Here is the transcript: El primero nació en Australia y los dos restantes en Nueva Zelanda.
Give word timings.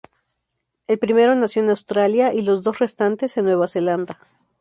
El 0.87 0.97
primero 0.97 1.35
nació 1.35 1.61
en 1.61 1.69
Australia 1.69 2.33
y 2.33 2.41
los 2.41 2.63
dos 2.63 2.79
restantes 2.79 3.37
en 3.37 3.45
Nueva 3.45 3.67
Zelanda. 3.67 4.17